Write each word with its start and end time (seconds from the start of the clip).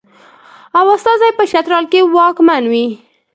او 0.77 0.85
استازی 0.95 1.25
یې 1.29 1.37
په 1.37 1.43
چترال 1.51 1.85
کې 1.91 1.99
واکمن 2.15 2.63
وي. 2.71 2.87